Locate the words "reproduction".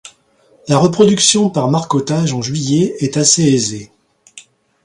0.79-1.51